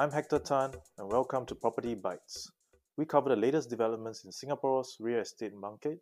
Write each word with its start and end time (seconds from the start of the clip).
I'm 0.00 0.10
Hector 0.10 0.38
Tan, 0.38 0.72
and 0.96 1.12
welcome 1.12 1.44
to 1.44 1.54
Property 1.54 1.94
Bites. 1.94 2.50
We 2.96 3.04
cover 3.04 3.28
the 3.28 3.36
latest 3.36 3.68
developments 3.68 4.24
in 4.24 4.32
Singapore's 4.32 4.96
real 4.98 5.20
estate 5.20 5.52
market 5.54 5.98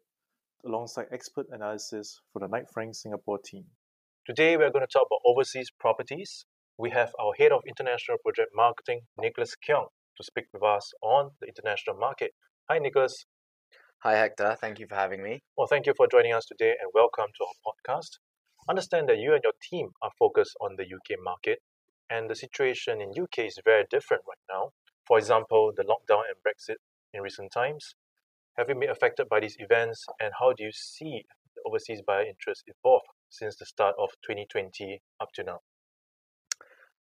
alongside 0.64 1.06
expert 1.10 1.46
analysis 1.50 2.20
from 2.32 2.42
the 2.42 2.48
Knight 2.48 2.70
Frank 2.72 2.94
Singapore 2.94 3.40
team. 3.44 3.64
Today, 4.24 4.56
we're 4.56 4.70
going 4.70 4.86
to 4.86 4.92
talk 4.92 5.08
about 5.10 5.20
overseas 5.26 5.72
properties. 5.80 6.44
We 6.76 6.90
have 6.90 7.12
our 7.20 7.32
head 7.38 7.50
of 7.50 7.62
international 7.66 8.18
project 8.18 8.50
marketing, 8.54 9.00
Nicholas 9.20 9.56
Keong, 9.56 9.88
to 10.16 10.22
speak 10.22 10.44
with 10.52 10.62
us 10.62 10.92
on 11.02 11.30
the 11.40 11.48
international 11.48 11.96
market. 11.96 12.32
Hi, 12.70 12.78
Nicholas. 12.78 13.24
Hi, 14.04 14.14
Hector. 14.14 14.56
Thank 14.60 14.78
you 14.78 14.86
for 14.86 14.94
having 14.94 15.24
me. 15.24 15.40
Well, 15.56 15.66
thank 15.66 15.86
you 15.86 15.94
for 15.96 16.06
joining 16.06 16.34
us 16.34 16.46
today 16.46 16.74
and 16.80 16.92
welcome 16.94 17.26
to 17.36 17.44
our 17.44 17.54
podcast. 17.66 18.18
Understand 18.68 19.08
that 19.08 19.18
you 19.18 19.32
and 19.32 19.42
your 19.42 19.54
team 19.62 19.92
are 20.02 20.10
focused 20.18 20.54
on 20.60 20.76
the 20.76 20.84
UK 20.84 21.18
market, 21.22 21.62
and 22.10 22.28
the 22.28 22.34
situation 22.34 23.00
in 23.00 23.10
UK 23.18 23.46
is 23.46 23.58
very 23.64 23.84
different 23.90 24.24
right 24.28 24.44
now. 24.50 24.72
For 25.06 25.18
example, 25.18 25.72
the 25.74 25.84
lockdown 25.84 26.24
and 26.28 26.36
Brexit 26.44 26.76
in 27.14 27.22
recent 27.22 27.50
times. 27.50 27.94
Have 28.58 28.68
you 28.68 28.74
been 28.74 28.90
affected 28.90 29.28
by 29.28 29.40
these 29.40 29.56
events, 29.58 30.04
and 30.20 30.32
how 30.38 30.52
do 30.52 30.64
you 30.64 30.72
see 30.72 31.24
the 31.54 31.62
overseas 31.66 32.02
buyer 32.06 32.24
interest 32.24 32.64
evolve 32.66 33.04
since 33.30 33.56
the 33.56 33.64
start 33.64 33.94
of 33.98 34.10
2020 34.26 35.00
up 35.18 35.32
to 35.32 35.44
now? 35.44 35.60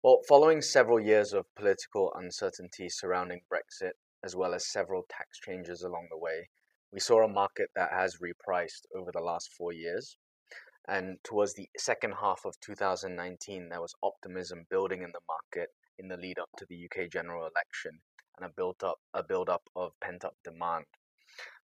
Well, 0.02 0.20
following 0.28 0.60
several 0.60 1.00
years 1.00 1.32
of 1.32 1.46
political 1.54 2.12
uncertainty 2.14 2.90
surrounding 2.90 3.40
Brexit, 3.50 3.92
as 4.22 4.36
well 4.36 4.52
as 4.52 4.66
several 4.66 5.06
tax 5.08 5.40
changes 5.40 5.82
along 5.82 6.08
the 6.10 6.18
way, 6.18 6.50
we 6.92 7.00
saw 7.00 7.24
a 7.24 7.28
market 7.28 7.70
that 7.74 7.90
has 7.90 8.18
repriced 8.18 8.84
over 8.94 9.10
the 9.10 9.22
last 9.22 9.50
four 9.56 9.72
years. 9.72 10.18
And 10.86 11.18
towards 11.24 11.54
the 11.54 11.68
second 11.78 12.14
half 12.20 12.44
of 12.44 12.60
2019, 12.60 13.68
there 13.68 13.80
was 13.80 13.94
optimism 14.02 14.66
building 14.68 15.02
in 15.02 15.12
the 15.12 15.20
market 15.26 15.70
in 15.98 16.08
the 16.08 16.16
lead 16.16 16.38
up 16.38 16.50
to 16.58 16.66
the 16.68 16.84
UK 16.84 17.10
general 17.10 17.42
election 17.42 18.00
and 18.36 18.46
a 18.46 18.52
built 18.54 18.82
up 18.82 18.98
a 19.14 19.22
build 19.22 19.48
up 19.48 19.62
of 19.76 19.92
pent 20.00 20.24
up 20.24 20.34
demand. 20.44 20.84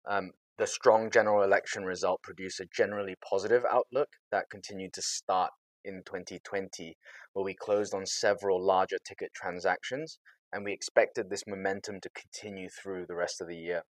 Um, 0.07 0.33
the 0.57 0.67
strong 0.67 1.11
general 1.11 1.43
election 1.43 1.85
result 1.85 2.23
produced 2.23 2.61
a 2.61 2.67
generally 2.67 3.17
positive 3.29 3.65
outlook 3.71 4.09
that 4.31 4.51
continued 4.51 4.93
to 4.95 5.03
start 5.03 5.51
in 5.85 6.03
2020, 6.07 6.97
where 7.33 7.45
we 7.45 7.55
closed 7.55 7.95
on 7.95 8.07
several 8.07 8.65
larger 8.65 8.99
ticket 9.07 9.33
transactions, 9.35 10.19
and 10.53 10.65
we 10.65 10.73
expected 10.73 11.29
this 11.29 11.45
momentum 11.47 12.01
to 12.01 12.09
continue 12.11 12.69
through 12.69 13.07
the 13.07 13.17
rest 13.17 13.41
of 13.41 13.49
the 13.49 13.57
year. 13.57 13.83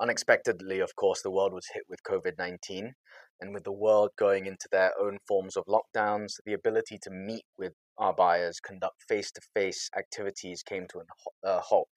Unexpectedly, 0.00 0.80
of 0.80 0.96
course, 0.96 1.22
the 1.22 1.30
world 1.30 1.52
was 1.52 1.68
hit 1.72 1.84
with 1.88 2.02
COVID 2.02 2.38
19, 2.38 2.94
and 3.40 3.54
with 3.54 3.64
the 3.64 3.72
world 3.72 4.10
going 4.16 4.46
into 4.46 4.68
their 4.70 4.92
own 4.98 5.18
forms 5.26 5.56
of 5.56 5.66
lockdowns, 5.66 6.34
the 6.44 6.52
ability 6.52 6.98
to 7.02 7.10
meet 7.10 7.44
with 7.58 7.74
our 7.98 8.14
buyers, 8.14 8.60
conduct 8.60 9.02
face 9.08 9.30
to 9.32 9.40
face 9.54 9.90
activities 9.96 10.62
came 10.62 10.86
to 10.88 11.02
a 11.44 11.60
halt. 11.60 11.88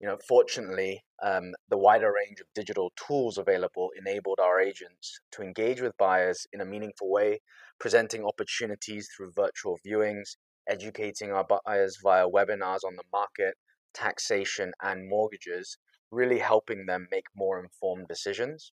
You 0.00 0.08
know, 0.08 0.18
fortunately, 0.26 1.04
um, 1.22 1.54
the 1.68 1.78
wider 1.78 2.12
range 2.12 2.40
of 2.40 2.46
digital 2.54 2.92
tools 2.96 3.38
available 3.38 3.90
enabled 3.96 4.40
our 4.40 4.60
agents 4.60 5.20
to 5.32 5.42
engage 5.42 5.80
with 5.80 5.96
buyers 5.96 6.46
in 6.52 6.60
a 6.60 6.64
meaningful 6.64 7.10
way, 7.10 7.40
presenting 7.78 8.24
opportunities 8.24 9.08
through 9.16 9.32
virtual 9.36 9.78
viewings, 9.86 10.36
educating 10.68 11.30
our 11.30 11.46
buyers 11.64 11.98
via 12.02 12.26
webinars 12.26 12.84
on 12.84 12.96
the 12.96 13.04
market, 13.12 13.54
taxation, 13.94 14.72
and 14.82 15.08
mortgages, 15.08 15.78
really 16.12 16.38
helping 16.38 16.86
them 16.86 17.08
make 17.10 17.26
more 17.34 17.58
informed 17.58 18.06
decisions. 18.06 18.72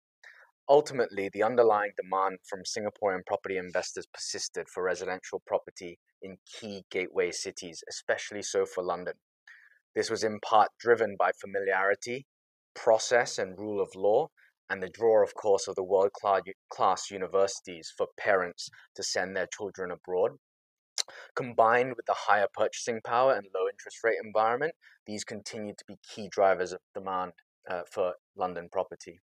Ultimately, 0.67 1.30
the 1.31 1.44
underlying 1.44 1.94
demand 1.95 2.39
from 2.49 2.63
Singaporean 2.63 3.25
property 3.25 3.57
investors 3.57 4.05
persisted 4.13 4.67
for 4.67 4.83
residential 4.83 5.41
property 5.47 5.97
in 6.21 6.38
key 6.45 6.83
gateway 6.91 7.31
cities, 7.31 7.83
especially 7.88 8.41
so 8.41 8.66
for 8.66 8.83
London. 8.83 9.13
This 9.95 10.09
was 10.09 10.23
in 10.23 10.39
part 10.41 10.71
driven 10.77 11.16
by 11.17 11.31
familiarity, 11.39 12.25
process, 12.75 13.38
and 13.38 13.57
rule 13.57 13.81
of 13.81 13.95
law, 13.95 14.28
and 14.69 14.83
the 14.83 14.89
draw, 14.89 15.23
of 15.23 15.33
course, 15.33 15.67
of 15.69 15.75
the 15.75 15.83
world 15.83 16.12
class 16.69 17.09
universities 17.09 17.94
for 17.95 18.07
parents 18.19 18.69
to 18.95 19.03
send 19.03 19.38
their 19.38 19.47
children 19.47 19.91
abroad. 19.91 20.31
Combined 21.35 21.95
with 21.95 22.06
the 22.06 22.16
higher 22.16 22.47
purchasing 22.53 23.01
power 23.03 23.34
and 23.34 23.47
low 23.53 23.68
interest 23.72 24.03
rate 24.03 24.18
environment, 24.23 24.73
these 25.06 25.23
continue 25.23 25.73
to 25.78 25.85
be 25.88 25.97
key 26.03 26.28
drivers 26.29 26.73
of 26.73 26.79
demand 26.94 27.34
uh, 27.69 27.81
for 27.91 28.13
London 28.35 28.69
property. 28.72 29.19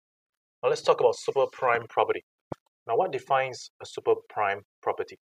Now 0.62 0.70
let's 0.70 0.82
talk 0.82 1.00
about 1.00 1.16
super 1.16 1.46
prime 1.52 1.88
property. 1.88 2.24
Now, 2.88 2.98
what 2.98 3.12
defines 3.12 3.72
a 3.82 3.86
super 3.86 4.16
prime 4.30 4.62
property? 4.82 5.20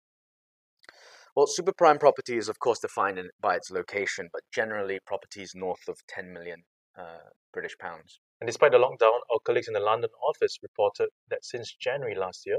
Well, 1.36 1.46
super 1.46 1.72
prime 1.72 1.98
property 1.98 2.36
is, 2.36 2.48
of 2.48 2.58
course, 2.58 2.78
defined 2.78 3.18
in, 3.18 3.30
by 3.40 3.56
its 3.56 3.70
location, 3.70 4.28
but 4.32 4.42
generally 4.52 4.98
properties 5.06 5.52
north 5.54 5.88
of 5.88 5.98
10 6.08 6.32
million 6.32 6.62
uh, 6.98 7.30
British 7.52 7.76
pounds. 7.78 8.20
And 8.40 8.46
despite 8.46 8.72
the 8.72 8.78
lockdown, 8.78 9.20
our 9.32 9.38
colleagues 9.44 9.68
in 9.68 9.74
the 9.74 9.80
London 9.80 10.10
office 10.26 10.58
reported 10.62 11.08
that 11.30 11.44
since 11.44 11.74
January 11.74 12.14
last 12.14 12.44
year, 12.46 12.58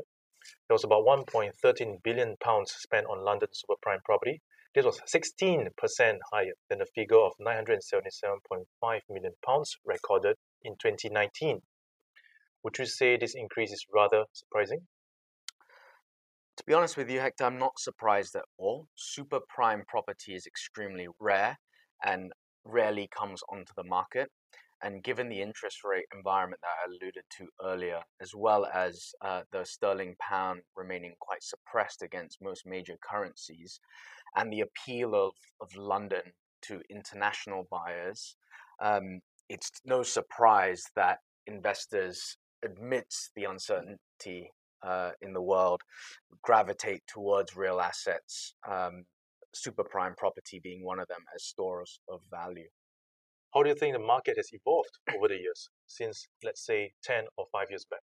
there 0.67 0.75
was 0.75 0.83
about 0.83 1.05
1.13 1.05 2.03
billion 2.03 2.35
pounds 2.43 2.71
spent 2.71 3.07
on 3.07 3.23
London 3.23 3.49
super 3.51 3.77
prime 3.81 3.99
property. 4.05 4.41
This 4.75 4.85
was 4.85 4.99
16% 5.01 5.69
higher 6.31 6.53
than 6.69 6.79
the 6.79 6.85
figure 6.85 7.19
of 7.19 7.33
977.5 7.39 8.99
million 9.09 9.33
pounds 9.45 9.77
recorded 9.85 10.37
in 10.63 10.73
2019. 10.81 11.61
Would 12.63 12.77
you 12.79 12.85
say 12.85 13.17
this 13.17 13.35
increase 13.35 13.71
is 13.71 13.85
rather 13.93 14.25
surprising? 14.33 14.87
To 16.57 16.63
be 16.65 16.73
honest 16.73 16.97
with 16.97 17.09
you, 17.09 17.19
Hector, 17.19 17.45
I'm 17.45 17.57
not 17.57 17.79
surprised 17.79 18.35
at 18.35 18.45
all. 18.57 18.87
Super 18.95 19.39
prime 19.49 19.83
property 19.87 20.35
is 20.35 20.45
extremely 20.45 21.07
rare 21.19 21.57
and 22.03 22.31
rarely 22.63 23.07
comes 23.07 23.41
onto 23.49 23.73
the 23.75 23.83
market. 23.83 24.29
And 24.83 25.01
given 25.01 25.29
the 25.29 25.41
interest 25.41 25.79
rate 25.85 26.05
environment 26.13 26.61
that 26.61 26.67
I 26.67 26.89
alluded 26.89 27.23
to 27.37 27.47
earlier, 27.63 28.01
as 28.21 28.35
well 28.35 28.67
as 28.73 29.13
uh, 29.21 29.41
the 29.51 29.63
sterling 29.63 30.15
pound 30.19 30.61
remaining 30.75 31.13
quite 31.19 31.41
suppressed 31.41 32.01
against 32.01 32.41
most 32.41 32.65
major 32.65 32.97
currencies, 33.01 33.79
and 34.35 34.51
the 34.51 34.61
appeal 34.61 35.15
of, 35.15 35.31
of 35.61 35.73
London 35.77 36.21
to 36.63 36.81
international 36.89 37.65
buyers, 37.71 38.35
um, 38.81 39.21
it's 39.47 39.71
no 39.85 40.03
surprise 40.03 40.83
that 40.95 41.19
investors 41.47 42.37
amidst 42.63 43.31
the 43.35 43.45
uncertainty 43.45 44.51
uh, 44.85 45.11
in 45.21 45.33
the 45.33 45.41
world, 45.41 45.81
gravitate 46.41 47.03
towards 47.07 47.55
real 47.55 47.79
assets, 47.79 48.55
um, 48.69 49.05
super 49.53 49.83
prime 49.83 50.13
property 50.17 50.59
being 50.61 50.83
one 50.83 50.99
of 50.99 51.07
them 51.07 51.23
as 51.33 51.43
stores 51.43 51.99
of 52.09 52.19
value. 52.29 52.67
How 53.53 53.61
do 53.61 53.69
you 53.69 53.75
think 53.75 53.93
the 53.93 53.99
market 53.99 54.37
has 54.37 54.49
evolved 54.51 54.97
over 55.15 55.27
the 55.27 55.37
years 55.37 55.69
since, 55.85 56.27
let's 56.43 56.65
say, 56.65 56.93
10 57.03 57.25
or 57.37 57.45
5 57.51 57.67
years 57.69 57.85
back? 57.89 58.01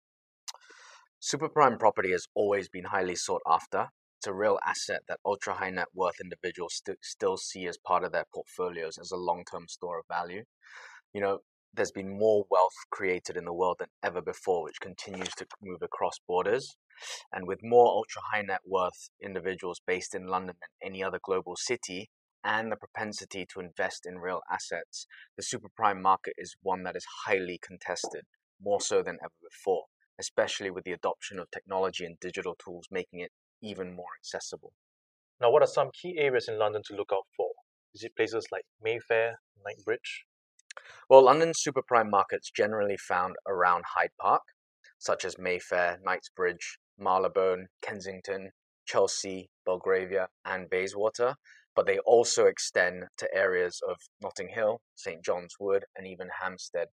Super 1.19 1.47
prime 1.47 1.78
property 1.78 2.12
has 2.12 2.28
always 2.35 2.68
been 2.68 2.85
highly 2.85 3.16
sought 3.16 3.41
after. 3.47 3.90
It's 4.19 4.28
a 4.28 4.34
real 4.34 4.59
asset 4.66 5.03
that 5.07 5.19
ultra 5.25 5.53
high 5.56 5.69
net 5.69 5.88
worth 5.94 6.19
individuals 6.22 6.75
st- 6.75 6.97
still 7.02 7.38
see 7.38 7.66
as 7.66 7.78
part 7.78 8.03
of 8.03 8.12
their 8.12 8.25
portfolios 8.34 8.97
as 8.97 9.12
a 9.12 9.18
long 9.18 9.46
term 9.50 9.68
store 9.68 10.00
of 10.00 10.06
value. 10.09 10.44
You 11.13 11.22
know, 11.22 11.40
there's 11.74 11.91
been 11.91 12.18
more 12.18 12.46
wealth 12.50 12.75
created 12.90 13.38
in 13.38 13.46
the 13.46 13.53
world 13.53 13.78
than 13.80 13.90
ever 14.03 14.22
before, 14.22 14.63
which 14.63 14.81
continues 14.81 15.34
to 15.38 15.46
move 15.62 15.81
across 15.81 16.19
borders. 16.28 16.75
And 17.31 17.47
with 17.47 17.59
more 17.63 17.88
ultra 17.88 18.22
high 18.34 18.41
net 18.41 18.62
worth 18.66 19.09
individuals 19.22 19.80
based 19.86 20.13
in 20.13 20.28
London 20.28 20.56
than 20.59 20.91
any 20.91 21.03
other 21.03 21.19
global 21.24 21.56
city, 21.56 22.09
and 22.44 22.72
the 22.72 22.75
propensity 22.75 23.46
to 23.53 23.59
invest 23.59 24.06
in 24.06 24.20
real 24.20 24.42
assets, 24.52 25.08
the 25.36 25.44
super 25.44 25.70
prime 25.75 26.02
market 26.02 26.34
is 26.38 26.56
one 26.62 26.84
that 26.84 26.96
is 26.96 27.06
highly 27.25 27.59
contested, 27.62 28.25
more 28.62 28.81
so 28.81 29.02
than 29.02 29.18
ever 29.22 29.34
before, 29.44 29.86
especially 30.20 30.72
with 30.72 30.84
the 30.84 30.94
adoption 30.94 31.40
of 31.40 31.52
technology 31.52 32.06
and 32.06 32.20
digital 32.20 32.56
tools 32.56 32.88
making 32.92 33.20
it 33.20 33.31
even 33.62 33.96
more 33.96 34.14
accessible. 34.20 34.74
Now, 35.42 35.51
what 35.51 35.62
are 35.62 35.68
some 35.68 35.92
key 35.94 36.18
areas 36.18 36.48
in 36.48 36.57
London 36.57 36.81
to 36.88 36.95
look 36.95 37.12
out 37.13 37.28
for? 37.36 37.50
Is 37.94 38.04
it 38.04 38.16
places 38.16 38.48
like 38.51 38.66
Mayfair, 38.81 39.39
Knightsbridge, 39.63 40.25
well, 41.10 41.24
London's 41.24 41.60
super 41.60 41.81
prime 41.81 42.10
markets 42.10 42.51
generally 42.51 42.98
found 42.98 43.36
around 43.48 43.86
Hyde 43.95 44.12
Park, 44.19 44.44
such 45.00 45.25
as 45.25 45.39
Mayfair, 45.39 46.00
Knightsbridge, 46.04 46.80
Marylebone, 46.98 47.69
Kensington, 47.81 48.51
Chelsea, 48.88 49.50
Belgravia, 49.66 50.28
and 50.45 50.69
Bayswater, 50.69 51.36
but 51.75 51.86
they 51.86 52.00
also 52.00 52.45
extend 52.45 53.04
to 53.18 53.36
areas 53.36 53.81
of 53.88 53.98
Notting 54.22 54.50
Hill, 54.50 54.81
St 54.95 55.24
John's 55.24 55.56
Wood, 55.60 55.86
and 55.95 56.07
even 56.07 56.30
Hampstead. 56.42 56.88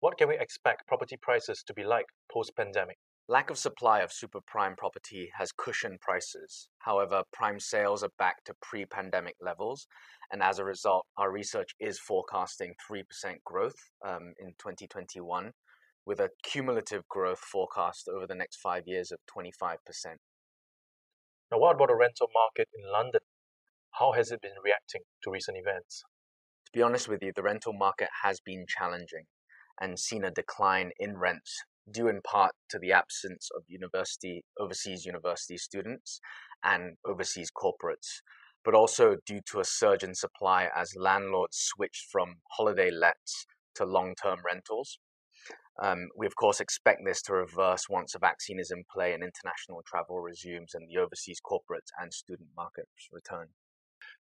What 0.00 0.16
can 0.16 0.28
we 0.28 0.38
expect 0.38 0.86
property 0.86 1.18
prices 1.20 1.62
to 1.66 1.74
be 1.74 1.84
like 1.84 2.06
post 2.32 2.56
pandemic? 2.56 2.96
Lack 3.28 3.50
of 3.50 3.58
supply 3.58 4.00
of 4.00 4.12
super 4.12 4.38
prime 4.46 4.76
property 4.76 5.30
has 5.36 5.50
cushioned 5.50 6.00
prices. 6.00 6.68
However, 6.78 7.24
prime 7.32 7.58
sales 7.58 8.04
are 8.04 8.12
back 8.18 8.44
to 8.44 8.54
pre 8.62 8.86
pandemic 8.86 9.34
levels, 9.40 9.88
and 10.30 10.42
as 10.42 10.60
a 10.60 10.64
result, 10.64 11.06
our 11.18 11.32
research 11.32 11.74
is 11.80 11.98
forecasting 11.98 12.74
3% 12.88 13.02
growth 13.44 13.74
um, 14.06 14.32
in 14.38 14.54
2021, 14.58 15.50
with 16.06 16.20
a 16.20 16.30
cumulative 16.44 17.06
growth 17.08 17.40
forecast 17.40 18.08
over 18.08 18.26
the 18.28 18.34
next 18.34 18.58
five 18.58 18.84
years 18.86 19.10
of 19.10 19.18
25%. 19.36 19.76
Now, 21.50 21.58
what 21.58 21.76
about 21.76 21.88
the 21.88 21.94
rental 21.94 22.28
market 22.34 22.68
in 22.74 22.90
London? 22.90 23.20
How 23.92 24.12
has 24.12 24.32
it 24.32 24.42
been 24.42 24.58
reacting 24.64 25.02
to 25.22 25.30
recent 25.30 25.56
events? 25.56 26.02
To 26.66 26.72
be 26.72 26.82
honest 26.82 27.08
with 27.08 27.22
you, 27.22 27.32
the 27.34 27.42
rental 27.42 27.72
market 27.72 28.08
has 28.24 28.40
been 28.40 28.66
challenging 28.68 29.26
and 29.80 29.98
seen 29.98 30.24
a 30.24 30.30
decline 30.30 30.90
in 30.98 31.18
rents 31.18 31.62
due 31.88 32.08
in 32.08 32.20
part 32.20 32.52
to 32.70 32.78
the 32.80 32.90
absence 32.90 33.48
of 33.56 33.62
university 33.68 34.42
overseas 34.58 35.04
university 35.04 35.56
students 35.56 36.20
and 36.64 36.96
overseas 37.04 37.50
corporates 37.56 38.22
but 38.64 38.74
also 38.74 39.14
due 39.24 39.40
to 39.48 39.60
a 39.60 39.64
surge 39.64 40.02
in 40.02 40.12
supply 40.12 40.68
as 40.74 40.96
landlords 40.96 41.56
switched 41.56 42.10
from 42.10 42.36
holiday 42.50 42.90
lets 42.90 43.46
to 43.76 43.84
long-term 43.84 44.40
rentals 44.44 44.98
um, 45.82 46.08
we 46.16 46.26
of 46.26 46.36
course 46.36 46.60
expect 46.60 47.02
this 47.04 47.22
to 47.22 47.34
reverse 47.34 47.88
once 47.88 48.14
a 48.14 48.18
vaccine 48.18 48.58
is 48.58 48.70
in 48.70 48.84
play 48.92 49.12
and 49.12 49.22
international 49.22 49.82
travel 49.86 50.20
resumes 50.20 50.74
and 50.74 50.88
the 50.88 50.98
overseas 50.98 51.40
corporate 51.40 51.90
and 52.00 52.12
student 52.12 52.48
markets 52.56 53.08
return. 53.12 53.48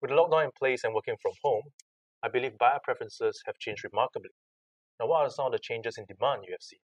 With 0.01 0.11
the 0.11 0.17
lockdown 0.17 0.45
in 0.45 0.51
place 0.59 0.85
and 0.85 0.95
working 0.95 1.17
from 1.21 1.33
home 1.43 1.65
i 2.25 2.29
believe 2.29 2.57
buyer 2.57 2.79
preferences 2.85 3.43
have 3.47 3.59
changed 3.59 3.85
remarkably. 3.85 4.31
Now 5.01 5.09
what 5.09 5.23
are 5.23 5.31
some 5.31 5.47
of 5.47 5.53
the 5.53 5.59
changes 5.59 5.99
in 5.99 6.05
demand 6.07 6.45
you 6.47 6.53
have 6.53 6.63
seen? 6.63 6.79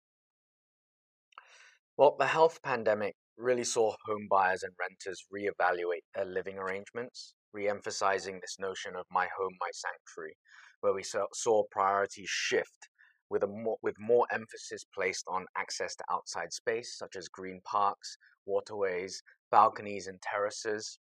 Well, 1.97 2.17
the 2.19 2.27
health 2.27 2.61
pandemic 2.63 3.15
really 3.37 3.65
saw 3.65 3.95
home 4.07 4.27
buyers 4.29 4.63
and 4.65 4.73
renters 4.79 5.25
reevaluate 5.33 6.07
their 6.15 6.25
living 6.25 6.59
arrangements, 6.59 7.35
re-emphasizing 7.53 8.41
this 8.41 8.57
notion 8.59 8.97
of 8.97 9.05
my 9.11 9.29
home, 9.39 9.55
my 9.61 9.71
sanctuary, 9.73 10.37
where 10.81 10.93
we 10.93 11.05
saw 11.05 11.63
priorities 11.71 12.29
shift 12.29 12.89
with, 13.31 13.43
a 13.43 13.47
more, 13.47 13.77
with 13.83 13.95
more 13.99 14.27
emphasis 14.33 14.85
placed 14.95 15.25
on 15.29 15.47
access 15.57 15.95
to 15.97 16.05
outside 16.11 16.53
space, 16.53 16.97
such 16.97 17.17
as 17.17 17.29
green 17.29 17.61
parks, 17.65 18.17
waterways, 18.47 19.23
balconies, 19.51 20.07
and 20.07 20.21
terraces. 20.23 20.99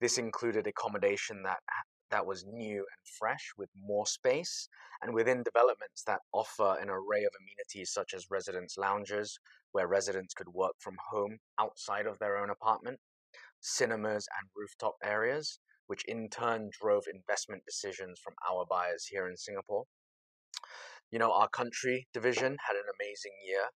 This 0.00 0.18
included 0.18 0.66
accommodation 0.66 1.42
that 1.42 1.58
that 2.10 2.24
was 2.24 2.44
new 2.46 2.78
and 2.78 3.06
fresh 3.18 3.52
with 3.58 3.68
more 3.76 4.06
space, 4.06 4.68
and 5.02 5.12
within 5.12 5.42
developments 5.42 6.02
that 6.06 6.20
offer 6.32 6.78
an 6.80 6.88
array 6.88 7.24
of 7.24 7.32
amenities 7.38 7.92
such 7.92 8.14
as 8.14 8.30
residence 8.30 8.78
lounges, 8.78 9.38
where 9.72 9.86
residents 9.86 10.34
could 10.34 10.48
work 10.48 10.72
from 10.78 10.96
home 11.10 11.38
outside 11.60 12.06
of 12.06 12.18
their 12.18 12.38
own 12.38 12.50
apartment, 12.50 12.98
cinemas, 13.60 14.26
and 14.40 14.48
rooftop 14.56 14.94
areas, 15.04 15.58
which 15.86 16.04
in 16.06 16.28
turn 16.30 16.70
drove 16.80 17.04
investment 17.12 17.62
decisions 17.66 18.18
from 18.22 18.34
our 18.50 18.64
buyers 18.64 19.06
here 19.06 19.28
in 19.28 19.36
Singapore. 19.36 19.84
You 21.10 21.18
know, 21.18 21.32
our 21.32 21.48
country 21.48 22.06
division 22.12 22.58
had 22.66 22.76
an 22.76 22.84
amazing 23.00 23.32
year, 23.46 23.70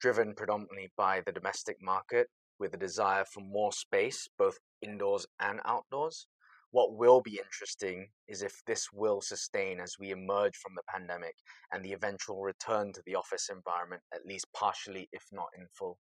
driven 0.00 0.34
predominantly 0.34 0.90
by 0.96 1.20
the 1.20 1.32
domestic 1.32 1.76
market 1.82 2.28
with 2.58 2.72
a 2.72 2.78
desire 2.78 3.26
for 3.26 3.40
more 3.40 3.72
space, 3.72 4.26
both 4.38 4.58
indoors 4.80 5.26
and 5.38 5.60
outdoors. 5.66 6.26
What 6.70 6.96
will 6.96 7.20
be 7.20 7.40
interesting 7.44 8.08
is 8.26 8.40
if 8.42 8.62
this 8.66 8.88
will 8.90 9.20
sustain 9.20 9.80
as 9.80 9.96
we 9.98 10.10
emerge 10.10 10.56
from 10.56 10.74
the 10.76 10.82
pandemic 10.88 11.34
and 11.70 11.84
the 11.84 11.92
eventual 11.92 12.40
return 12.40 12.94
to 12.94 13.02
the 13.04 13.16
office 13.16 13.50
environment, 13.50 14.02
at 14.12 14.24
least 14.24 14.46
partially, 14.54 15.10
if 15.12 15.24
not 15.30 15.48
in 15.54 15.66
full. 15.78 15.98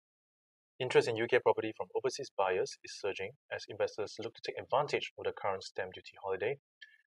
Interest 0.79 1.07
in 1.07 1.19
UK 1.19 1.41
property 1.41 1.73
from 1.75 1.87
overseas 1.95 2.29
buyers 2.37 2.77
is 2.83 2.99
surging 2.99 3.31
as 3.51 3.65
investors 3.69 4.17
look 4.19 4.35
to 4.35 4.41
take 4.45 4.59
advantage 4.59 5.13
of 5.17 5.25
the 5.25 5.33
current 5.33 5.63
stamp 5.63 5.93
duty 5.93 6.13
holiday, 6.21 6.59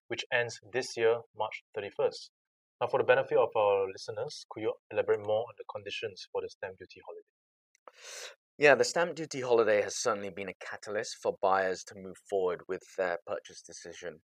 which 0.08 0.24
ends 0.32 0.58
this 0.72 0.96
year, 0.96 1.20
March 1.36 1.62
31st. 1.76 2.30
Now, 2.80 2.86
for 2.86 2.98
the 2.98 3.04
benefit 3.04 3.36
of 3.38 3.50
our 3.56 3.88
listeners, 3.88 4.46
could 4.50 4.62
you 4.62 4.72
elaborate 4.92 5.26
more 5.26 5.40
on 5.40 5.54
the 5.58 5.64
conditions 5.72 6.28
for 6.30 6.40
the 6.40 6.48
stamp 6.48 6.78
duty 6.78 7.00
holiday? 7.04 7.26
Yeah, 8.56 8.76
the 8.76 8.84
stamp 8.84 9.16
duty 9.16 9.40
holiday 9.40 9.82
has 9.82 9.96
certainly 9.96 10.30
been 10.30 10.48
a 10.48 10.54
catalyst 10.60 11.16
for 11.20 11.36
buyers 11.42 11.82
to 11.84 11.94
move 11.96 12.16
forward 12.30 12.62
with 12.68 12.82
their 12.96 13.18
purchase 13.26 13.62
decision. 13.62 14.20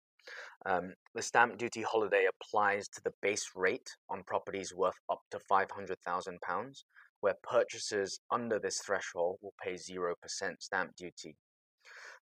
Um, 0.66 0.94
the 1.14 1.22
stamp 1.22 1.58
duty 1.58 1.82
holiday 1.82 2.26
applies 2.26 2.88
to 2.88 3.00
the 3.02 3.12
base 3.22 3.50
rate 3.54 3.88
on 4.08 4.24
properties 4.24 4.74
worth 4.74 4.98
up 5.10 5.20
to 5.30 5.38
£500,000, 5.50 6.84
where 7.20 7.34
purchasers 7.42 8.20
under 8.32 8.58
this 8.58 8.80
threshold 8.80 9.38
will 9.42 9.54
pay 9.62 9.74
0% 9.74 10.14
stamp 10.58 10.96
duty. 10.96 11.36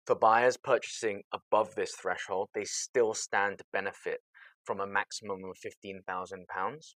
For 0.05 0.15
buyers 0.15 0.57
purchasing 0.57 1.23
above 1.33 1.75
this 1.75 1.93
threshold, 1.95 2.49
they 2.53 2.65
still 2.65 3.13
stand 3.13 3.57
to 3.59 3.65
benefit 3.73 4.19
from 4.67 4.79
a 4.79 4.85
maximum 4.85 5.39
of 5.45 5.57
£15,000. 5.57 6.95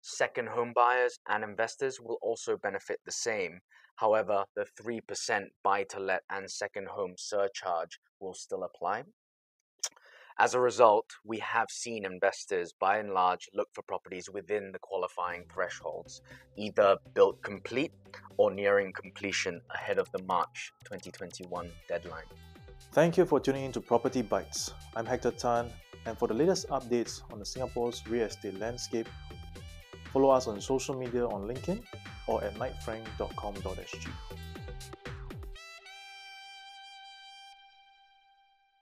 Second 0.00 0.48
home 0.48 0.72
buyers 0.74 1.20
and 1.28 1.44
investors 1.44 2.00
will 2.00 2.18
also 2.20 2.56
benefit 2.56 2.98
the 3.04 3.12
same 3.12 3.60
However, 4.00 4.46
the 4.56 4.64
3% 4.80 5.48
buy 5.62 5.84
to 5.84 6.00
let 6.00 6.22
and 6.30 6.50
second 6.50 6.88
home 6.88 7.16
surcharge 7.18 8.00
will 8.18 8.32
still 8.32 8.62
apply. 8.64 9.04
As 10.38 10.54
a 10.54 10.60
result, 10.60 11.04
we 11.22 11.38
have 11.40 11.66
seen 11.70 12.06
investors 12.06 12.72
by 12.72 12.96
and 12.96 13.12
large 13.12 13.46
look 13.52 13.68
for 13.74 13.82
properties 13.82 14.30
within 14.30 14.72
the 14.72 14.78
qualifying 14.78 15.44
thresholds, 15.52 16.22
either 16.56 16.96
built 17.12 17.42
complete 17.42 17.92
or 18.38 18.50
nearing 18.50 18.90
completion 18.94 19.60
ahead 19.74 19.98
of 19.98 20.10
the 20.12 20.22
March 20.22 20.72
2021 20.84 21.70
deadline. 21.86 22.24
Thank 22.92 23.18
you 23.18 23.26
for 23.26 23.38
tuning 23.38 23.66
in 23.66 23.72
to 23.72 23.82
Property 23.82 24.22
Bites. 24.22 24.72
I'm 24.96 25.04
Hector 25.04 25.32
Tan, 25.32 25.70
and 26.06 26.18
for 26.18 26.28
the 26.28 26.34
latest 26.34 26.68
updates 26.68 27.22
on 27.32 27.38
the 27.38 27.44
Singapore's 27.44 28.06
real 28.06 28.24
estate 28.24 28.58
landscape, 28.58 29.08
follow 30.12 30.30
us 30.30 30.46
on 30.46 30.60
social 30.60 30.94
media 30.94 31.26
on 31.26 31.46
LinkedIn 31.46 31.82
or 32.26 32.42
at 32.42 32.54
knightfrank.com.sg. 32.54 34.08